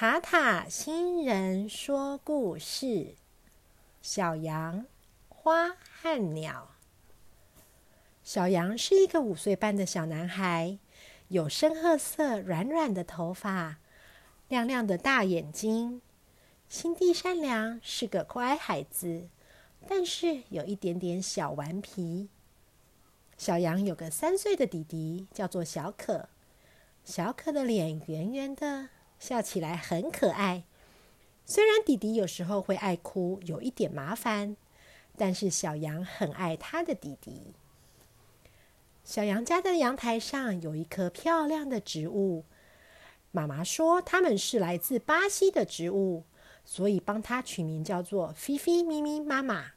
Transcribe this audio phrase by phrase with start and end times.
[0.00, 3.16] 塔塔新人说故事：
[4.00, 4.86] 小羊、
[5.28, 6.68] 花和鸟。
[8.22, 10.78] 小羊是一个五岁半的小男孩，
[11.26, 13.78] 有深褐色、软软的头发，
[14.46, 16.00] 亮亮的大眼睛，
[16.68, 19.26] 心地善良，是个乖孩子，
[19.88, 22.28] 但是有一点点小顽皮。
[23.36, 26.28] 小羊有个三岁的弟弟，叫做小可。
[27.04, 28.90] 小可的脸圆圆的。
[29.18, 30.64] 笑起来很可爱，
[31.44, 34.56] 虽然弟弟有时候会爱哭，有一点麻烦，
[35.16, 37.54] 但是小羊很爱他的弟弟。
[39.04, 42.44] 小羊家的阳台上有一棵漂亮的植物，
[43.30, 46.24] 妈妈说它们是来自巴西的植物，
[46.64, 49.72] 所以帮它取名叫做“菲菲咪咪妈妈”。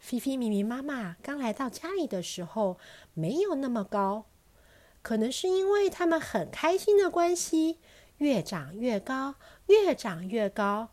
[0.00, 2.78] 菲菲咪咪妈妈刚来到家里的时候
[3.12, 4.24] 没有那么高，
[5.02, 7.78] 可能是因为他们很开心的关系。
[8.18, 9.36] 越长越高，
[9.68, 10.90] 越长越高，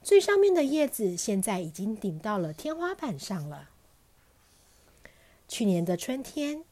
[0.00, 3.70] 最上面的叶子现在已经顶到了天花板上了。
[5.48, 6.62] 去年的春天，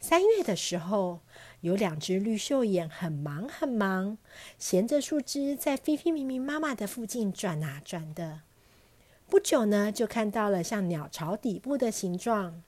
[0.00, 1.20] 三月的时候，
[1.60, 4.16] 有两只绿袖眼很忙很忙，
[4.58, 8.40] 衔着树枝在菲菲咪咪妈妈的附近转啊转的。
[9.28, 12.62] 不久呢，就看到了像鸟巢底部的形状。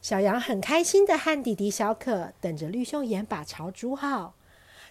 [0.00, 4.34] 小羊很开心的和弟弟小可等着绿袖眼把巢筑好。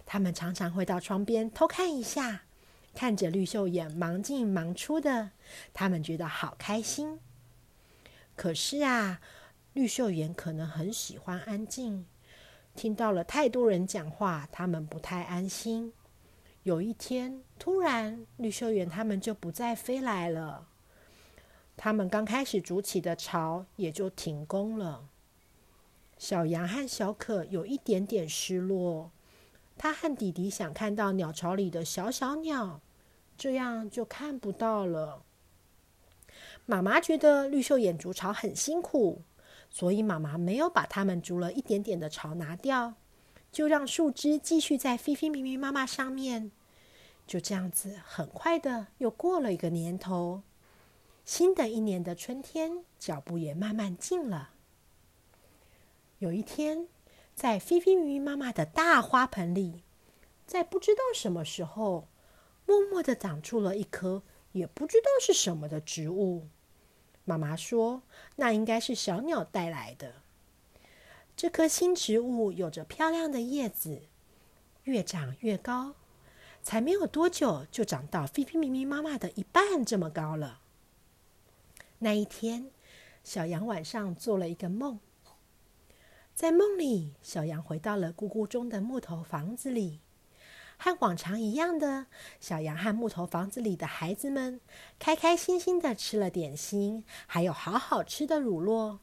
[0.06, 2.44] 他们常常会到窗边偷看一下，
[2.94, 5.32] 看着绿袖眼忙进忙出的，
[5.74, 7.20] 他们觉得好开心。
[8.36, 9.20] 可是啊，
[9.74, 12.06] 绿袖眼可能很喜欢安静，
[12.76, 15.94] 听到了太多人讲话，他们不太安心。
[16.64, 20.68] 有一天，突然绿袖眼他们就不再飞来了，
[21.78, 25.08] 他们刚开始筑起的巢也就停工了。
[26.18, 29.12] 小羊和小可有一点点失落。
[29.78, 32.82] 他和弟弟想看到鸟巢里的小小鸟，
[33.38, 35.22] 这样就看不到了。
[36.66, 39.22] 妈妈觉得绿袖眼筑巢很辛苦，
[39.70, 42.96] 所以妈妈没有把它们筑了一点点的巢拿掉，
[43.52, 46.52] 就让树枝继续在菲菲咪咪妈妈上面。
[47.28, 50.42] 就这样子，很快的又过了一个年头。
[51.28, 54.52] 新的一年的春天，脚步也慢慢近了。
[56.20, 56.88] 有一天。
[57.36, 59.84] 在菲菲咪咪妈妈的大花盆里，
[60.48, 62.08] 在不知道什么时候，
[62.66, 64.24] 默默的长出了一棵
[64.54, 66.48] 也不知道是什么的植物。
[67.26, 68.02] 妈妈说，
[68.38, 70.24] 那应该是小鸟带来的。
[71.36, 74.02] 这棵新植物有着漂亮的叶子，
[74.86, 75.94] 越长越高，
[76.64, 80.62] 才没有多久就长到菲菲咪咪妈妈的一半这么高了。
[82.00, 82.70] 那一天，
[83.24, 85.00] 小羊晚上做了一个梦。
[86.36, 90.02] 在梦里，小羊回到了咕咕中的木头房子里，
[90.78, 92.06] 和往常一样的，
[92.40, 94.62] 小羊和木头房子里的孩子们
[95.00, 99.00] 开开心心的吃了点心，还有好好吃的乳酪，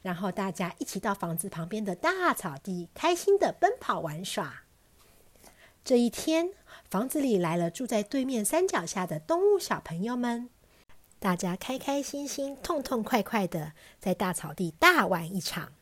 [0.00, 4.62] 然后大家一起到房子旁边的大草地，开心的奔跑玩耍。
[5.84, 6.52] 这一天，
[6.88, 10.48] 房子里来了住在对面山脚下的动物小朋友们，
[11.20, 15.72] 大家开开心心、痛痛快快的在大草地大玩一场。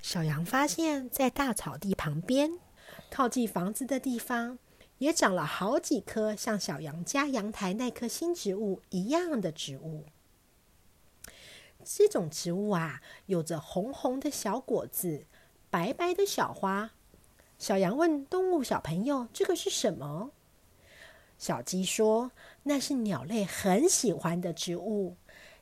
[0.00, 2.58] 小羊发现，在大草地旁边，
[3.10, 4.58] 靠近房子的地方，
[4.98, 10.04] 也长了好几棵像小羊家阳台那棵新植物一样的植物。
[11.84, 15.26] 这种植物啊，有着红红的小果子，
[15.68, 16.92] 白白的小花。
[17.58, 20.30] 小羊问动物小朋友：“这个是什么？”
[21.42, 22.30] 小鸡说
[22.62, 25.16] ：“那是鸟类很喜欢的植物，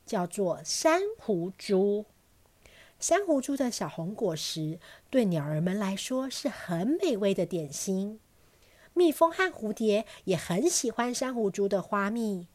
[0.05, 2.05] 叫做珊瑚珠。”
[3.01, 8.19] 珊瑚珠的小红果实对鸟儿们来说是很美味的点心。
[8.93, 12.47] 蜜蜂和蝴蝶也很喜欢珊瑚珠的花蜜。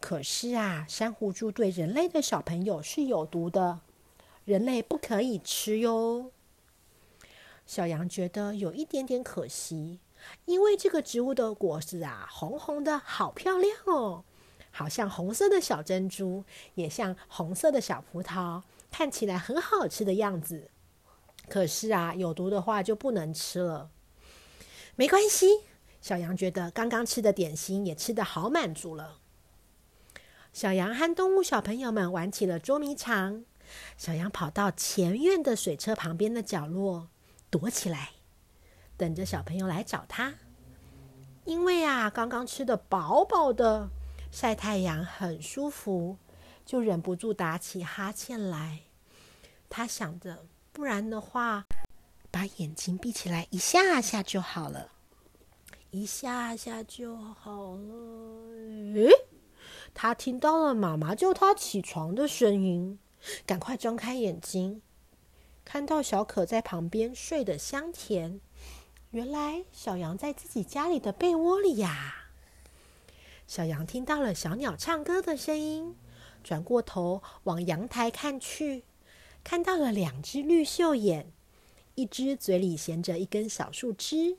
[0.00, 3.80] 可是啊，珊瑚珠对人类的小朋友是有毒的，
[4.46, 6.32] 人类不可以吃哟。
[7.66, 9.98] 小羊觉得有一点点可惜，
[10.44, 14.24] 因为这个植物的果实啊，红红的，好漂亮哦，
[14.70, 16.44] 好像红色的小珍珠，
[16.74, 18.62] 也像红色的小葡萄。
[18.90, 20.70] 看起来很好吃的样子，
[21.48, 23.90] 可是啊，有毒的话就不能吃了。
[24.96, 25.46] 没关系，
[26.00, 29.18] 小羊觉得刚刚吃的点心也吃得好满足了。
[30.54, 33.44] 小羊和动物小朋友们玩起了捉迷藏。
[33.98, 37.08] 小羊跑到前院的水车旁边的角落
[37.50, 38.12] 躲起来，
[38.98, 40.34] 等着小朋友来找他。
[41.46, 43.88] 因为啊，刚刚吃的饱饱的，
[44.30, 46.18] 晒太阳很舒服。
[46.66, 48.80] 就忍不住打起哈欠来。
[49.70, 51.64] 他想着，不然的话，
[52.30, 54.92] 把眼睛闭起来一下下就好了。
[55.90, 57.94] 一下下就好了。
[58.94, 59.10] 诶，
[59.94, 62.98] 他听到了妈妈叫他起床的声音，
[63.46, 64.82] 赶快睁开眼睛，
[65.64, 68.42] 看到小可在旁边睡得香甜。
[69.10, 72.26] 原来小羊在自己家里的被窝里呀。
[73.46, 75.96] 小羊听到了小鸟唱歌的声音，
[76.44, 78.84] 转过头往阳台看去，
[79.42, 81.32] 看到了两只绿袖眼，
[81.94, 84.36] 一只嘴里衔着一根小树枝，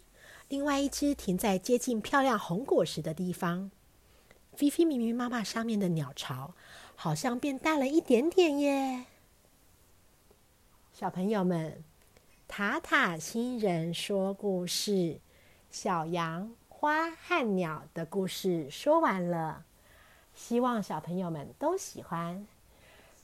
[0.49, 3.71] 另外一只停在接近漂亮红果实的地方。
[4.53, 6.53] 菲菲咪咪妈妈上面的鸟巢
[6.95, 9.05] 好像变大了一点点耶。
[10.93, 11.83] 小朋友们，
[12.49, 15.21] 塔塔星人说故事，
[15.69, 16.51] 小羊。
[16.67, 19.63] 花和鸟的故事说完了，
[20.33, 22.47] 希望小朋友们都喜欢。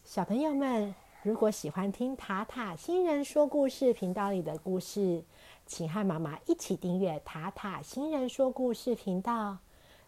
[0.04, 0.94] 小朋友们，
[1.24, 5.24] 如果喜欢听塔塔新人说故事频道里的故事，
[5.66, 9.58] 请和妈妈一起订阅塔塔新人说故事频道，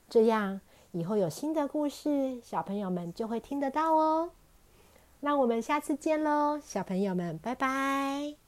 [0.07, 0.61] 这样
[0.91, 4.29] 以后有新的故事，小朋友们就会听得到哦。
[5.21, 8.46] 那我们下次见喽，小朋友们，拜拜。